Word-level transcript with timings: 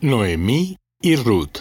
Noemí 0.00 0.76
y 1.02 1.16
Ruth 1.16 1.58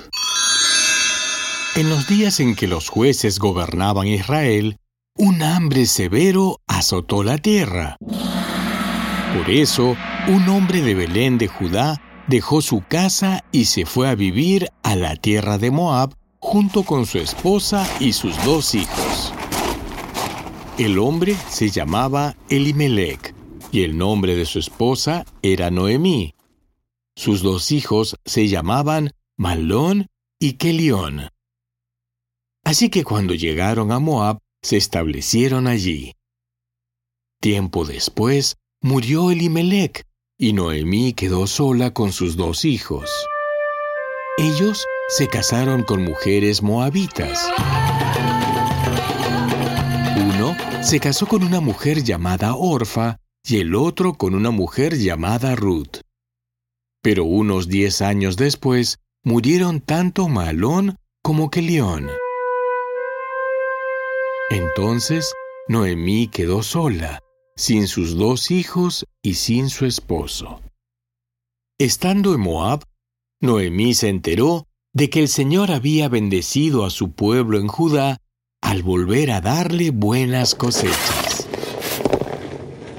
En 1.76 1.90
los 1.90 2.08
días 2.08 2.40
en 2.40 2.56
que 2.56 2.68
los 2.68 2.88
jueces 2.88 3.40
gobernaban 3.40 4.06
Israel, 4.06 4.78
un 5.18 5.42
hambre 5.42 5.88
severo 5.88 6.62
azotó 6.68 7.24
la 7.24 7.40
tierra. 7.40 7.98
Por 9.36 9.50
eso, 9.50 9.96
un 10.28 10.48
hombre 10.50 10.84
de 10.84 10.94
Belén 10.94 11.40
de 11.40 11.48
Judá 11.48 12.00
dejó 12.28 12.62
su 12.62 12.84
casa 12.88 13.44
y 13.52 13.66
se 13.66 13.88
fue 13.88 14.08
a 14.08 14.14
vivir 14.14 14.70
a 14.84 14.96
la 14.96 15.16
tierra 15.16 15.58
de 15.58 15.72
Moab 15.72 16.14
junto 16.38 16.84
con 16.84 17.08
su 17.08 17.18
esposa 17.18 17.90
y 18.00 18.14
sus 18.14 18.36
dos 18.46 18.76
hijos. 18.76 19.34
El 20.78 21.00
hombre 21.00 21.36
se 21.50 21.72
llamaba 21.72 22.36
Elimelech 22.50 23.34
y 23.72 23.82
el 23.82 23.98
nombre 23.98 24.36
de 24.36 24.46
su 24.46 24.60
esposa 24.60 25.26
era 25.42 25.72
Noemí. 25.72 26.37
Sus 27.18 27.42
dos 27.42 27.72
hijos 27.72 28.16
se 28.26 28.48
llamaban 28.48 29.10
Malón 29.38 30.06
y 30.40 30.54
Kelión. 30.54 31.30
Así 32.64 32.92
que 32.92 33.04
cuando 33.04 33.34
llegaron 33.34 33.92
a 33.92 33.98
Moab, 33.98 34.38
se 34.62 34.78
establecieron 34.78 35.66
allí. 35.66 36.14
Tiempo 37.42 37.86
después, 37.86 38.58
murió 38.84 39.32
Elimelech, 39.32 40.04
y 40.38 40.54
Noemí 40.54 41.14
quedó 41.14 41.48
sola 41.48 41.92
con 41.92 42.12
sus 42.12 42.38
dos 42.38 42.66
hijos. 42.66 43.10
Ellos 44.38 44.86
se 45.10 45.28
casaron 45.28 45.82
con 45.82 46.04
mujeres 46.04 46.62
moabitas. 46.62 47.50
Uno 50.18 50.56
se 50.84 51.00
casó 51.00 51.26
con 51.26 51.44
una 51.44 51.62
mujer 51.62 52.04
llamada 52.04 52.54
Orfa 52.54 53.18
y 53.44 53.58
el 53.58 53.74
otro 53.74 54.14
con 54.14 54.36
una 54.36 54.52
mujer 54.52 54.96
llamada 54.96 55.56
Ruth. 55.56 56.02
Pero 57.02 57.26
unos 57.26 57.68
diez 57.68 58.02
años 58.02 58.38
después 58.38 59.00
murieron 59.24 59.82
tanto 59.82 60.28
Malón 60.28 60.98
como 61.22 61.50
Kelión. 61.50 62.10
Entonces 64.50 65.34
Noemí 65.68 66.30
quedó 66.30 66.64
sola, 66.64 67.20
sin 67.56 67.88
sus 67.88 68.16
dos 68.16 68.52
hijos 68.52 69.06
y 69.22 69.34
sin 69.34 69.70
su 69.70 69.86
esposo. 69.86 70.62
Estando 71.78 72.34
en 72.34 72.40
Moab, 72.40 72.84
Noemí 73.42 73.94
se 73.94 74.10
enteró 74.10 74.68
de 74.94 75.10
que 75.10 75.20
el 75.20 75.28
Señor 75.28 75.72
había 75.72 76.08
bendecido 76.10 76.86
a 76.86 76.90
su 76.90 77.12
pueblo 77.12 77.60
en 77.60 77.68
Judá 77.68 78.18
al 78.62 78.82
volver 78.84 79.32
a 79.32 79.42
darle 79.42 79.92
buenas 79.92 80.56
cosechas. 80.56 81.27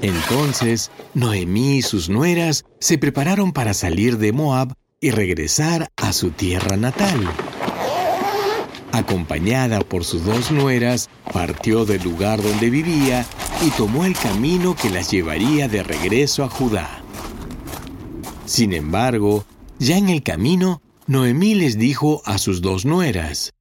Entonces, 0.01 0.91
Noemí 1.13 1.77
y 1.77 1.81
sus 1.81 2.09
nueras 2.09 2.65
se 2.79 2.97
prepararon 2.97 3.51
para 3.51 3.73
salir 3.73 4.17
de 4.17 4.31
Moab 4.31 4.73
y 5.01 5.11
regresar 5.11 5.89
a 5.97 6.13
su 6.13 6.31
tierra 6.31 6.77
natal. 6.77 7.19
Acompañada 8.91 9.81
por 9.81 10.03
sus 10.03 10.23
dos 10.25 10.51
nueras, 10.51 11.09
partió 11.31 11.85
del 11.85 12.03
lugar 12.03 12.41
donde 12.41 12.69
vivía 12.69 13.25
y 13.65 13.69
tomó 13.71 14.05
el 14.05 14.15
camino 14.15 14.75
que 14.75 14.89
las 14.89 15.11
llevaría 15.11 15.67
de 15.67 15.83
regreso 15.83 16.43
a 16.43 16.49
Judá. 16.49 17.01
Sin 18.45 18.73
embargo, 18.73 19.45
ya 19.77 19.97
en 19.97 20.09
el 20.09 20.23
camino, 20.23 20.81
Noemí 21.07 21.55
les 21.55 21.77
dijo 21.77 22.21
a 22.25 22.37
sus 22.37 22.61
dos 22.61 22.85
nueras, 22.85 23.51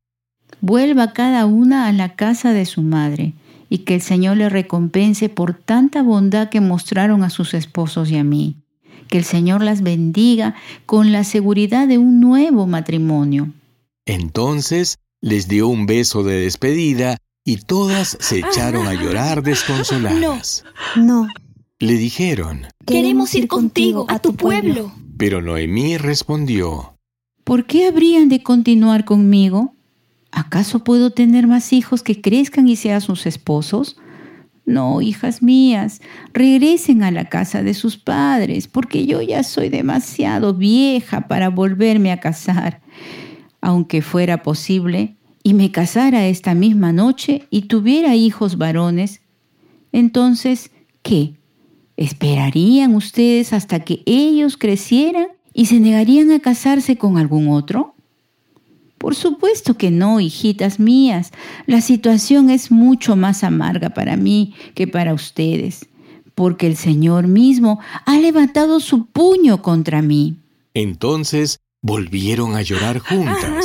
Vuelva 0.60 1.12
cada 1.12 1.46
una 1.46 1.86
a 1.86 1.92
la 1.92 2.14
casa 2.14 2.52
de 2.52 2.64
su 2.64 2.82
madre 2.82 3.34
y 3.68 3.78
que 3.78 3.94
el 3.94 4.02
Señor 4.02 4.36
le 4.36 4.48
recompense 4.48 5.28
por 5.28 5.54
tanta 5.54 6.02
bondad 6.02 6.48
que 6.48 6.60
mostraron 6.60 7.22
a 7.22 7.30
sus 7.30 7.54
esposos 7.54 8.10
y 8.10 8.16
a 8.16 8.24
mí. 8.24 8.56
Que 9.08 9.18
el 9.18 9.24
Señor 9.24 9.62
las 9.62 9.82
bendiga 9.82 10.54
con 10.86 11.12
la 11.12 11.24
seguridad 11.24 11.88
de 11.88 11.98
un 11.98 12.20
nuevo 12.20 12.66
matrimonio. 12.66 13.52
Entonces 14.06 14.98
les 15.20 15.48
dio 15.48 15.68
un 15.68 15.86
beso 15.86 16.22
de 16.22 16.40
despedida 16.40 17.16
y 17.44 17.56
todas 17.56 18.16
se 18.20 18.40
echaron 18.40 18.86
a 18.86 18.94
llorar 18.94 19.42
desconsoladas. 19.42 20.64
No, 20.96 21.24
no. 21.24 21.28
Le 21.78 21.94
dijeron, 21.94 22.66
Queremos 22.86 23.34
ir 23.34 23.48
contigo 23.48 24.06
a 24.08 24.18
tu 24.18 24.34
pueblo. 24.34 24.92
Pero 25.16 25.40
Noemí 25.42 25.96
respondió, 25.96 26.98
¿Por 27.44 27.64
qué 27.64 27.86
habrían 27.86 28.28
de 28.28 28.42
continuar 28.42 29.04
conmigo? 29.04 29.74
¿Acaso 30.38 30.84
puedo 30.84 31.10
tener 31.10 31.48
más 31.48 31.72
hijos 31.72 32.04
que 32.04 32.20
crezcan 32.20 32.68
y 32.68 32.76
sean 32.76 33.00
sus 33.00 33.26
esposos? 33.26 33.96
No, 34.66 35.02
hijas 35.02 35.42
mías, 35.42 36.00
regresen 36.32 37.02
a 37.02 37.10
la 37.10 37.24
casa 37.24 37.64
de 37.64 37.74
sus 37.74 37.96
padres, 37.96 38.68
porque 38.68 39.04
yo 39.04 39.20
ya 39.20 39.42
soy 39.42 39.68
demasiado 39.68 40.54
vieja 40.54 41.22
para 41.22 41.48
volverme 41.48 42.12
a 42.12 42.20
casar. 42.20 42.80
Aunque 43.60 44.00
fuera 44.00 44.44
posible, 44.44 45.16
y 45.42 45.54
me 45.54 45.72
casara 45.72 46.28
esta 46.28 46.54
misma 46.54 46.92
noche 46.92 47.48
y 47.50 47.62
tuviera 47.62 48.14
hijos 48.14 48.58
varones, 48.58 49.22
entonces, 49.90 50.70
¿qué? 51.02 51.34
¿Esperarían 51.96 52.94
ustedes 52.94 53.52
hasta 53.52 53.80
que 53.80 54.04
ellos 54.06 54.56
crecieran 54.56 55.26
y 55.52 55.66
se 55.66 55.80
negarían 55.80 56.30
a 56.30 56.38
casarse 56.38 56.96
con 56.96 57.18
algún 57.18 57.48
otro? 57.48 57.96
Por 58.98 59.14
supuesto 59.14 59.74
que 59.74 59.90
no, 59.90 60.20
hijitas 60.20 60.80
mías. 60.80 61.30
La 61.66 61.80
situación 61.80 62.50
es 62.50 62.70
mucho 62.70 63.16
más 63.16 63.44
amarga 63.44 63.90
para 63.90 64.16
mí 64.16 64.54
que 64.74 64.86
para 64.88 65.14
ustedes, 65.14 65.86
porque 66.34 66.66
el 66.66 66.76
Señor 66.76 67.28
mismo 67.28 67.80
ha 68.04 68.18
levantado 68.18 68.80
su 68.80 69.06
puño 69.06 69.62
contra 69.62 70.02
mí. 70.02 70.36
Entonces 70.74 71.60
volvieron 71.80 72.56
a 72.56 72.62
llorar 72.62 72.98
juntas, 72.98 73.64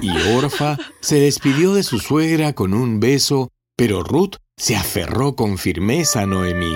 y 0.00 0.10
Orfa 0.32 0.78
se 1.00 1.18
despidió 1.18 1.74
de 1.74 1.82
su 1.82 1.98
suegra 1.98 2.52
con 2.52 2.72
un 2.72 3.00
beso, 3.00 3.50
pero 3.76 4.04
Ruth 4.04 4.36
se 4.56 4.76
aferró 4.76 5.34
con 5.34 5.58
firmeza 5.58 6.22
a 6.22 6.26
Noemí. 6.26 6.74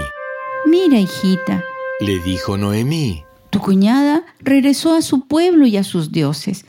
Mira, 0.66 0.98
hijita, 0.98 1.64
le 2.00 2.18
dijo 2.18 2.56
Noemí, 2.56 3.24
tu 3.50 3.60
cuñada 3.60 4.24
regresó 4.40 4.94
a 4.94 5.02
su 5.02 5.28
pueblo 5.28 5.66
y 5.66 5.76
a 5.76 5.84
sus 5.84 6.10
dioses 6.10 6.64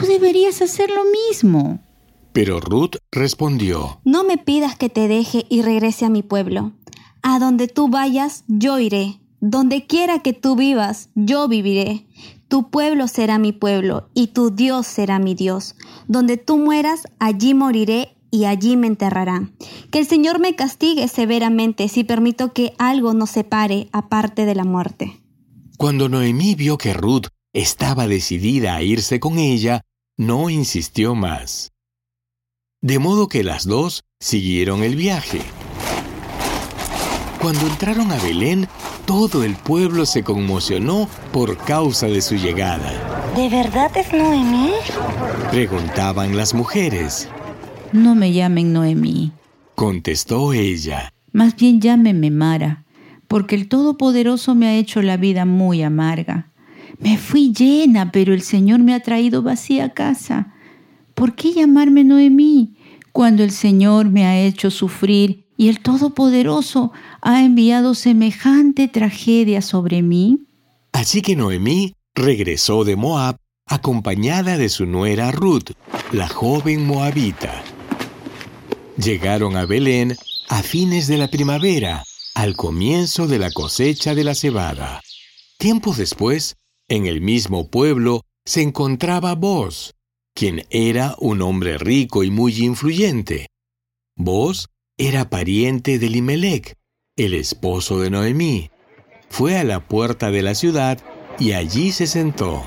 Tú 0.00 0.06
deberías 0.06 0.62
hacer 0.62 0.90
lo 0.90 1.02
mismo. 1.04 1.80
Pero 2.32 2.60
Ruth 2.60 2.96
respondió, 3.10 4.00
No 4.04 4.24
me 4.24 4.36
pidas 4.36 4.76
que 4.76 4.88
te 4.88 5.08
deje 5.08 5.46
y 5.48 5.62
regrese 5.62 6.04
a 6.04 6.10
mi 6.10 6.22
pueblo. 6.22 6.72
A 7.22 7.38
donde 7.38 7.66
tú 7.66 7.88
vayas, 7.88 8.44
yo 8.46 8.78
iré. 8.78 9.20
Donde 9.40 9.86
quiera 9.86 10.20
que 10.20 10.32
tú 10.32 10.56
vivas, 10.56 11.08
yo 11.14 11.48
viviré. 11.48 12.06
Tu 12.48 12.70
pueblo 12.70 13.08
será 13.08 13.38
mi 13.38 13.52
pueblo 13.52 14.08
y 14.14 14.28
tu 14.28 14.50
Dios 14.50 14.86
será 14.86 15.18
mi 15.18 15.34
Dios. 15.34 15.74
Donde 16.08 16.36
tú 16.36 16.58
mueras, 16.58 17.08
allí 17.18 17.54
moriré 17.54 18.16
y 18.30 18.44
allí 18.44 18.76
me 18.76 18.86
enterrarán. 18.86 19.52
Que 19.90 19.98
el 19.98 20.06
Señor 20.06 20.38
me 20.38 20.54
castigue 20.54 21.08
severamente 21.08 21.88
si 21.88 22.04
permito 22.04 22.52
que 22.52 22.74
algo 22.78 23.14
nos 23.14 23.30
separe 23.30 23.88
aparte 23.92 24.46
de 24.46 24.54
la 24.54 24.64
muerte. 24.64 25.20
Cuando 25.76 26.08
Noemí 26.08 26.54
vio 26.54 26.78
que 26.78 26.94
Ruth 26.94 27.26
estaba 27.56 28.06
decidida 28.06 28.76
a 28.76 28.82
irse 28.82 29.18
con 29.18 29.38
ella, 29.38 29.80
no 30.18 30.50
insistió 30.50 31.14
más. 31.14 31.72
De 32.82 32.98
modo 32.98 33.28
que 33.28 33.42
las 33.42 33.66
dos 33.66 34.04
siguieron 34.20 34.82
el 34.82 34.94
viaje. 34.94 35.40
Cuando 37.40 37.66
entraron 37.66 38.12
a 38.12 38.18
Belén, 38.18 38.68
todo 39.06 39.42
el 39.42 39.54
pueblo 39.54 40.04
se 40.04 40.22
conmocionó 40.22 41.08
por 41.32 41.56
causa 41.56 42.08
de 42.08 42.20
su 42.20 42.34
llegada. 42.34 42.92
¿De 43.34 43.48
verdad 43.48 43.90
es 43.96 44.12
Noemí? 44.12 44.72
Preguntaban 45.50 46.36
las 46.36 46.52
mujeres. 46.52 47.28
No 47.92 48.14
me 48.14 48.34
llamen 48.34 48.74
Noemí, 48.74 49.32
contestó 49.74 50.52
ella. 50.52 51.10
Más 51.32 51.56
bien 51.56 51.80
llámenme 51.80 52.30
Mara, 52.30 52.84
porque 53.28 53.54
el 53.54 53.68
Todopoderoso 53.68 54.54
me 54.54 54.66
ha 54.66 54.74
hecho 54.74 55.00
la 55.00 55.16
vida 55.16 55.46
muy 55.46 55.82
amarga. 55.82 56.50
Me 56.98 57.18
fui 57.18 57.52
llena, 57.52 58.10
pero 58.12 58.32
el 58.32 58.42
Señor 58.42 58.80
me 58.80 58.94
ha 58.94 59.00
traído 59.00 59.42
vacía 59.42 59.86
a 59.86 59.94
casa. 59.94 60.54
¿Por 61.14 61.34
qué 61.34 61.52
llamarme 61.52 62.04
Noemí 62.04 62.76
cuando 63.12 63.42
el 63.42 63.50
Señor 63.50 64.10
me 64.10 64.26
ha 64.26 64.40
hecho 64.40 64.70
sufrir 64.70 65.46
y 65.56 65.68
el 65.68 65.80
Todopoderoso 65.80 66.92
ha 67.22 67.42
enviado 67.44 67.94
semejante 67.94 68.88
tragedia 68.88 69.62
sobre 69.62 70.02
mí? 70.02 70.46
Así 70.92 71.22
que 71.22 71.36
Noemí 71.36 71.94
regresó 72.14 72.84
de 72.84 72.96
Moab 72.96 73.36
acompañada 73.66 74.56
de 74.56 74.68
su 74.68 74.86
nuera 74.86 75.32
Ruth, 75.32 75.72
la 76.12 76.28
joven 76.28 76.86
moabita. 76.86 77.62
Llegaron 78.96 79.56
a 79.56 79.66
Belén 79.66 80.16
a 80.48 80.62
fines 80.62 81.06
de 81.06 81.18
la 81.18 81.28
primavera, 81.28 82.04
al 82.34 82.54
comienzo 82.54 83.26
de 83.26 83.38
la 83.38 83.50
cosecha 83.50 84.14
de 84.14 84.24
la 84.24 84.34
cebada. 84.34 85.02
Tiempo 85.58 85.94
después, 85.94 86.56
en 86.88 87.06
el 87.06 87.20
mismo 87.20 87.70
pueblo 87.70 88.22
se 88.44 88.62
encontraba 88.62 89.34
Boz, 89.34 89.94
quien 90.34 90.64
era 90.70 91.14
un 91.18 91.42
hombre 91.42 91.78
rico 91.78 92.22
y 92.22 92.30
muy 92.30 92.64
influyente. 92.64 93.48
Boz 94.16 94.68
era 94.96 95.28
pariente 95.28 95.98
de 95.98 96.08
Limelec, 96.08 96.74
el 97.16 97.34
esposo 97.34 98.00
de 98.00 98.10
Noemí. 98.10 98.70
Fue 99.28 99.58
a 99.58 99.64
la 99.64 99.88
puerta 99.88 100.30
de 100.30 100.42
la 100.42 100.54
ciudad 100.54 101.02
y 101.38 101.52
allí 101.52 101.92
se 101.92 102.06
sentó. 102.06 102.62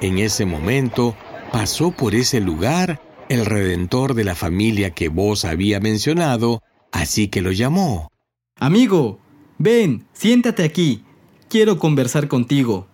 En 0.00 0.18
ese 0.18 0.44
momento 0.44 1.16
pasó 1.52 1.92
por 1.92 2.14
ese 2.14 2.40
lugar 2.40 3.00
el 3.28 3.46
redentor 3.46 4.14
de 4.14 4.24
la 4.24 4.34
familia 4.34 4.90
que 4.90 5.08
vos 5.08 5.44
había 5.44 5.80
mencionado, 5.80 6.62
así 6.92 7.28
que 7.28 7.40
lo 7.42 7.52
llamó. 7.52 8.10
Amigo, 8.58 9.20
ven, 9.58 10.06
siéntate 10.12 10.64
aquí. 10.64 11.04
Quiero 11.48 11.78
conversar 11.78 12.28
contigo. 12.28 12.88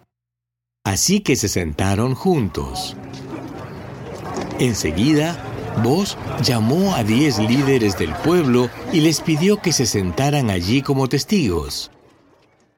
Así 0.85 1.21
que 1.21 1.37
se 1.37 1.49
sentaron 1.49 2.15
juntos. 2.15 2.97
Enseguida, 4.59 5.43
vos 5.85 6.19
llamó 6.43 6.95
a 6.95 7.05
diez 7.05 7.39
líderes 7.39 7.97
del 7.99 8.13
pueblo 8.15 8.69
y 8.93 9.01
les 9.01 9.21
pidió 9.21 9.61
que 9.63 9.73
se 9.73 9.87
sentaran 9.87 10.51
allí 10.51 10.83
como 10.83 11.09
testigos. 11.09 11.91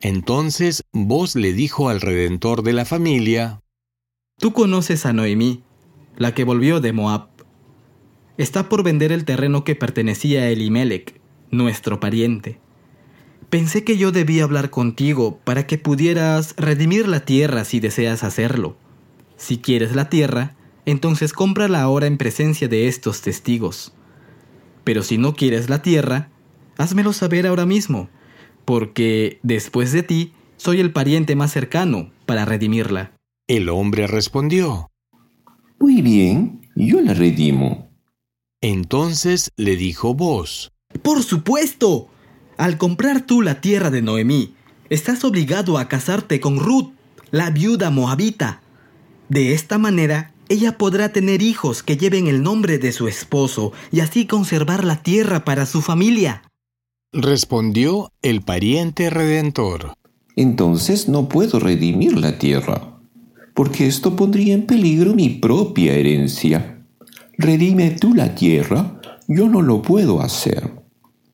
Entonces 0.00 0.84
vos 0.92 1.34
le 1.34 1.54
dijo 1.54 1.88
al 1.88 2.02
redentor 2.02 2.62
de 2.62 2.74
la 2.74 2.84
familia, 2.84 3.60
Tú 4.38 4.52
conoces 4.52 5.06
a 5.06 5.12
Noemí, 5.12 5.62
la 6.16 6.34
que 6.34 6.44
volvió 6.44 6.80
de 6.80 6.92
Moab. 6.92 7.28
Está 8.36 8.68
por 8.68 8.82
vender 8.82 9.12
el 9.12 9.24
terreno 9.24 9.64
que 9.64 9.76
pertenecía 9.76 10.42
a 10.42 10.48
Elimelech, 10.48 11.20
nuestro 11.50 12.00
pariente. 12.00 12.60
Pensé 13.54 13.84
que 13.84 13.96
yo 13.96 14.10
debía 14.10 14.42
hablar 14.42 14.70
contigo 14.70 15.38
para 15.44 15.64
que 15.64 15.78
pudieras 15.78 16.56
redimir 16.56 17.06
la 17.06 17.24
tierra 17.24 17.64
si 17.64 17.78
deseas 17.78 18.24
hacerlo. 18.24 18.76
Si 19.36 19.58
quieres 19.58 19.94
la 19.94 20.08
tierra, 20.08 20.56
entonces 20.86 21.32
cómprala 21.32 21.80
ahora 21.80 22.08
en 22.08 22.18
presencia 22.18 22.66
de 22.66 22.88
estos 22.88 23.22
testigos. 23.22 23.94
Pero 24.82 25.04
si 25.04 25.18
no 25.18 25.36
quieres 25.36 25.70
la 25.70 25.82
tierra, 25.82 26.30
házmelo 26.78 27.12
saber 27.12 27.46
ahora 27.46 27.64
mismo, 27.64 28.08
porque 28.64 29.38
después 29.44 29.92
de 29.92 30.02
ti 30.02 30.32
soy 30.56 30.80
el 30.80 30.90
pariente 30.90 31.36
más 31.36 31.52
cercano 31.52 32.10
para 32.26 32.44
redimirla. 32.44 33.12
El 33.46 33.68
hombre 33.68 34.08
respondió. 34.08 34.90
Muy 35.78 36.02
bien, 36.02 36.60
yo 36.74 37.00
la 37.00 37.14
redimo. 37.14 37.88
Entonces 38.60 39.52
le 39.56 39.76
dijo 39.76 40.12
vos. 40.12 40.72
Por 41.04 41.22
supuesto. 41.22 42.10
Al 42.56 42.78
comprar 42.78 43.22
tú 43.22 43.42
la 43.42 43.60
tierra 43.60 43.90
de 43.90 44.02
Noemí, 44.02 44.54
estás 44.90 45.24
obligado 45.24 45.78
a 45.78 45.88
casarte 45.88 46.40
con 46.40 46.58
Ruth, 46.58 46.92
la 47.30 47.50
viuda 47.50 47.90
moabita. 47.90 48.62
De 49.28 49.54
esta 49.54 49.78
manera, 49.78 50.32
ella 50.48 50.78
podrá 50.78 51.10
tener 51.10 51.42
hijos 51.42 51.82
que 51.82 51.96
lleven 51.96 52.26
el 52.26 52.42
nombre 52.42 52.78
de 52.78 52.92
su 52.92 53.08
esposo 53.08 53.72
y 53.90 54.00
así 54.00 54.26
conservar 54.26 54.84
la 54.84 55.02
tierra 55.02 55.44
para 55.44 55.66
su 55.66 55.82
familia. 55.82 56.42
Respondió 57.12 58.12
el 58.22 58.42
pariente 58.42 59.10
redentor. 59.10 59.94
Entonces 60.36 61.08
no 61.08 61.28
puedo 61.28 61.60
redimir 61.60 62.18
la 62.18 62.38
tierra 62.38 62.94
porque 63.54 63.86
esto 63.86 64.16
pondría 64.16 64.54
en 64.54 64.66
peligro 64.66 65.14
mi 65.14 65.30
propia 65.30 65.94
herencia. 65.94 66.84
Redime 67.38 67.92
tú 67.92 68.12
la 68.12 68.34
tierra, 68.34 69.00
yo 69.28 69.48
no 69.48 69.62
lo 69.62 69.80
puedo 69.80 70.20
hacer. 70.20 70.73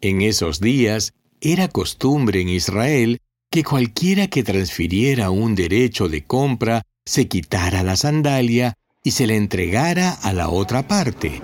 En 0.03 0.23
esos 0.23 0.61
días 0.61 1.13
era 1.43 1.69
costumbre 1.69 2.41
en 2.41 2.49
Israel 2.49 3.19
que 3.51 3.65
cualquiera 3.65 4.29
que 4.29 4.43
transfiriera 4.43 5.31
un 5.31 5.55
derecho 5.55 6.09
de 6.09 6.25
compra 6.25 6.83
se 7.05 7.29
quitara 7.29 7.83
la 7.83 7.97
sandalia 7.97 8.75
y 9.03 9.11
se 9.11 9.27
le 9.27 9.37
entregara 9.37 10.13
a 10.13 10.33
la 10.33 10.49
otra 10.49 10.87
parte. 10.87 11.43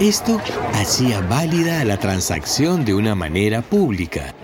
Esto 0.00 0.40
hacía 0.72 1.20
válida 1.20 1.84
la 1.84 1.98
transacción 1.98 2.84
de 2.84 2.94
una 2.94 3.14
manera 3.14 3.62
pública. 3.62 4.34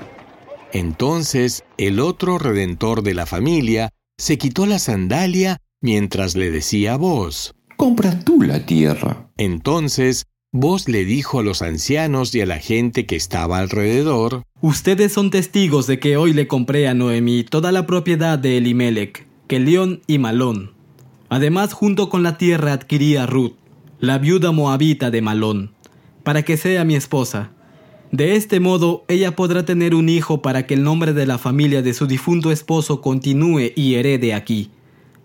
Entonces 0.72 1.64
el 1.76 1.98
otro 1.98 2.38
redentor 2.38 3.02
de 3.02 3.14
la 3.14 3.26
familia 3.26 3.90
se 4.16 4.38
quitó 4.38 4.66
la 4.66 4.78
sandalia 4.78 5.58
mientras 5.80 6.36
le 6.36 6.50
decía 6.50 6.94
a 6.94 6.96
vos, 6.96 7.54
Compra 7.76 8.16
tú 8.20 8.42
la 8.42 8.64
tierra. 8.64 9.28
Entonces 9.36 10.26
vos 10.52 10.88
le 10.88 11.04
dijo 11.04 11.40
a 11.40 11.42
los 11.42 11.62
ancianos 11.62 12.34
y 12.34 12.40
a 12.40 12.46
la 12.46 12.58
gente 12.58 13.06
que 13.06 13.16
estaba 13.16 13.58
alrededor, 13.58 14.44
Ustedes 14.60 15.12
son 15.12 15.30
testigos 15.30 15.88
de 15.88 15.98
que 15.98 16.16
hoy 16.16 16.32
le 16.32 16.46
compré 16.46 16.86
a 16.86 16.94
Noemí 16.94 17.42
toda 17.42 17.72
la 17.72 17.84
propiedad 17.84 18.38
de 18.38 18.58
Elimelech, 18.58 19.26
Kelión 19.48 20.02
y 20.06 20.18
Malón. 20.18 20.70
Además, 21.28 21.72
junto 21.72 22.08
con 22.08 22.22
la 22.22 22.38
tierra 22.38 22.72
adquirí 22.72 23.16
a 23.16 23.26
Ruth, 23.26 23.54
la 23.98 24.18
viuda 24.18 24.52
moabita 24.52 25.10
de 25.10 25.20
Malón, 25.20 25.72
para 26.22 26.42
que 26.42 26.56
sea 26.56 26.84
mi 26.84 26.94
esposa 26.94 27.50
de 28.12 28.36
este 28.36 28.60
modo, 28.60 29.06
ella 29.08 29.34
podrá 29.34 29.64
tener 29.64 29.94
un 29.94 30.10
hijo 30.10 30.42
para 30.42 30.66
que 30.66 30.74
el 30.74 30.82
nombre 30.82 31.14
de 31.14 31.24
la 31.24 31.38
familia 31.38 31.80
de 31.80 31.94
su 31.94 32.06
difunto 32.06 32.52
esposo 32.52 33.00
continúe 33.00 33.72
y 33.74 33.94
herede 33.94 34.34
aquí, 34.34 34.70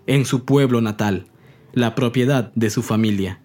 en 0.06 0.24
su 0.24 0.46
pueblo 0.46 0.80
natal, 0.80 1.26
la 1.74 1.94
propiedad 1.94 2.50
de 2.54 2.70
su 2.70 2.82
familia. 2.82 3.42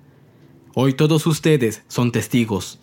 Hoy 0.75 0.94
todos 0.94 1.28
ustedes 1.28 1.84
son 1.88 2.12
testigos. 2.12 2.80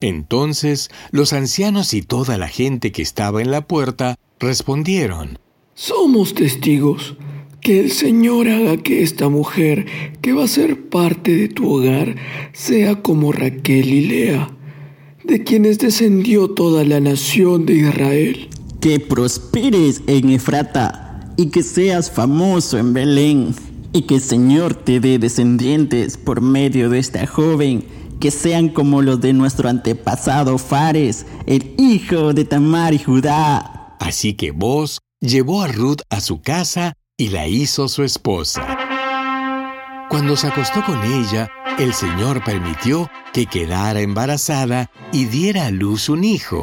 Entonces 0.00 0.90
los 1.10 1.32
ancianos 1.32 1.94
y 1.94 2.02
toda 2.02 2.38
la 2.38 2.48
gente 2.48 2.92
que 2.92 3.02
estaba 3.02 3.40
en 3.40 3.50
la 3.50 3.66
puerta 3.66 4.16
respondieron, 4.38 5.38
Somos 5.74 6.34
testigos. 6.34 7.16
Que 7.60 7.80
el 7.80 7.92
Señor 7.92 8.46
haga 8.48 8.76
que 8.76 9.02
esta 9.02 9.30
mujer, 9.30 9.86
que 10.20 10.34
va 10.34 10.44
a 10.44 10.48
ser 10.48 10.90
parte 10.90 11.34
de 11.34 11.48
tu 11.48 11.72
hogar, 11.72 12.16
sea 12.52 13.00
como 13.00 13.32
Raquel 13.32 13.88
y 13.88 14.06
Lea 14.06 14.54
de 15.24 15.42
quienes 15.42 15.78
descendió 15.78 16.50
toda 16.50 16.84
la 16.84 17.00
nación 17.00 17.66
de 17.66 17.74
Israel. 17.74 18.48
Que 18.80 19.00
prosperes 19.00 20.02
en 20.06 20.30
Efrata 20.30 21.32
y 21.36 21.46
que 21.46 21.62
seas 21.62 22.10
famoso 22.10 22.78
en 22.78 22.92
Belén, 22.92 23.54
y 23.94 24.02
que 24.02 24.16
el 24.16 24.20
Señor 24.20 24.74
te 24.74 24.98
dé 24.98 25.20
descendientes 25.20 26.16
por 26.16 26.40
medio 26.40 26.90
de 26.90 26.98
esta 26.98 27.28
joven, 27.28 27.86
que 28.20 28.32
sean 28.32 28.68
como 28.68 29.02
los 29.02 29.20
de 29.20 29.32
nuestro 29.32 29.68
antepasado 29.68 30.58
Fares, 30.58 31.26
el 31.46 31.74
hijo 31.78 32.34
de 32.34 32.44
Tamar 32.44 32.92
y 32.92 32.98
Judá. 32.98 33.96
Así 34.00 34.34
que 34.34 34.50
vos 34.50 34.98
llevó 35.20 35.62
a 35.62 35.68
Ruth 35.68 36.00
a 36.10 36.20
su 36.20 36.42
casa 36.42 36.94
y 37.16 37.28
la 37.28 37.46
hizo 37.46 37.86
su 37.86 38.02
esposa. 38.02 38.66
Cuando 40.10 40.36
se 40.36 40.48
acostó 40.48 40.84
con 40.84 41.00
ella, 41.04 41.48
el 41.78 41.94
Señor 41.94 42.42
permitió 42.42 43.08
que 43.32 43.46
quedara 43.46 44.00
embarazada 44.00 44.90
y 45.12 45.26
diera 45.26 45.66
a 45.66 45.70
luz 45.70 46.08
un 46.08 46.24
hijo. 46.24 46.62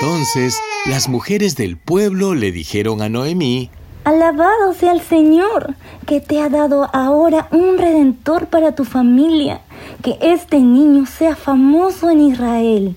Entonces 0.00 0.58
las 0.86 1.10
mujeres 1.10 1.56
del 1.56 1.76
pueblo 1.76 2.34
le 2.34 2.52
dijeron 2.52 3.02
a 3.02 3.10
Noemí, 3.10 3.70
Alabado 4.04 4.74
sea 4.74 4.92
el 4.92 5.00
Señor, 5.00 5.76
que 6.06 6.20
te 6.20 6.38
ha 6.40 6.50
dado 6.50 6.90
ahora 6.94 7.48
un 7.50 7.78
redentor 7.78 8.48
para 8.48 8.74
tu 8.74 8.84
familia, 8.84 9.62
que 10.02 10.18
este 10.20 10.60
niño 10.60 11.06
sea 11.06 11.34
famoso 11.34 12.10
en 12.10 12.20
Israel. 12.20 12.96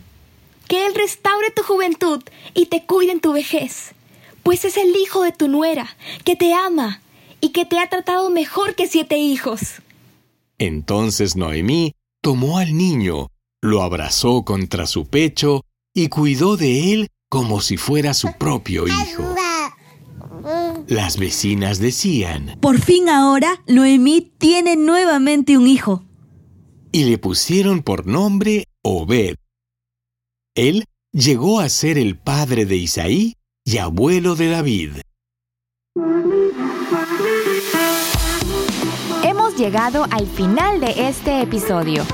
Que 0.67 0.85
Él 0.85 0.93
restaure 0.95 1.49
tu 1.51 1.63
juventud 1.63 2.21
y 2.53 2.65
te 2.65 2.85
cuide 2.85 3.13
en 3.13 3.21
tu 3.21 3.31
vejez, 3.31 3.93
pues 4.43 4.65
es 4.65 4.75
el 4.75 4.93
hijo 4.97 5.23
de 5.23 5.31
tu 5.31 5.47
nuera, 5.47 5.87
que 6.25 6.35
te 6.35 6.53
ama 6.53 7.01
y 7.39 7.49
que 7.49 7.63
te 7.65 7.79
ha 7.79 7.87
tratado 7.87 8.29
mejor 8.29 8.75
que 8.75 8.87
siete 8.87 9.17
hijos. 9.17 9.81
Entonces 10.57 11.37
Noemí 11.37 11.93
tomó 12.21 12.57
al 12.57 12.75
niño, 12.75 13.27
lo 13.61 13.81
abrazó 13.81 14.43
contra 14.43 14.85
su 14.85 15.07
pecho 15.07 15.61
y 15.93 16.09
cuidó 16.09 16.57
de 16.57 16.93
él 16.93 17.07
como 17.29 17.61
si 17.61 17.77
fuera 17.77 18.13
su 18.13 18.33
propio 18.37 18.87
hijo. 18.87 19.23
Las 20.87 21.17
vecinas 21.17 21.79
decían, 21.79 22.57
Por 22.61 22.79
fin 22.79 23.09
ahora 23.09 23.61
Noemí 23.67 24.31
tiene 24.37 24.77
nuevamente 24.77 25.57
un 25.57 25.67
hijo. 25.67 26.05
Y 26.93 27.03
le 27.03 27.17
pusieron 27.17 27.83
por 27.83 28.07
nombre 28.07 28.65
Obed. 28.83 29.35
Él 30.55 30.85
llegó 31.11 31.59
a 31.59 31.67
ser 31.67 31.97
el 31.97 32.17
padre 32.17 32.65
de 32.65 32.77
Isaí 32.77 33.33
y 33.65 33.77
abuelo 33.79 34.35
de 34.35 34.49
David. 34.49 34.91
Hemos 39.23 39.57
llegado 39.57 40.05
al 40.09 40.25
final 40.25 40.79
de 40.79 41.09
este 41.09 41.41
episodio. 41.41 42.05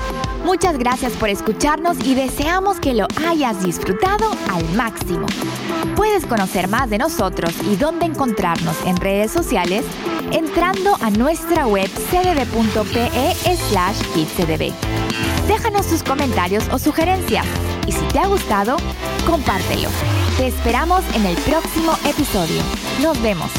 Muchas 0.44 0.78
gracias 0.78 1.12
por 1.14 1.30
escucharnos 1.30 1.96
y 2.04 2.14
deseamos 2.14 2.78
que 2.78 2.94
lo 2.94 3.06
hayas 3.26 3.64
disfrutado 3.64 4.30
al 4.52 4.64
máximo. 4.74 5.26
Puedes 5.96 6.26
conocer 6.26 6.68
más 6.68 6.90
de 6.90 6.98
nosotros 6.98 7.52
y 7.70 7.76
dónde 7.76 8.06
encontrarnos 8.06 8.76
en 8.86 8.96
redes 8.96 9.30
sociales 9.30 9.84
entrando 10.32 10.96
a 11.00 11.10
nuestra 11.10 11.66
web 11.66 11.88
cdb.pe 11.88 13.34
slash 13.70 14.00
kidscdb. 14.14 14.72
Déjanos 15.48 15.86
tus 15.86 16.02
comentarios 16.02 16.64
o 16.72 16.78
sugerencias 16.78 17.46
y 17.86 17.92
si 17.92 18.04
te 18.08 18.18
ha 18.18 18.26
gustado, 18.26 18.76
compártelo. 19.26 19.88
Te 20.36 20.46
esperamos 20.46 21.02
en 21.14 21.26
el 21.26 21.36
próximo 21.36 21.92
episodio. 22.06 22.62
Nos 23.02 23.20
vemos. 23.22 23.50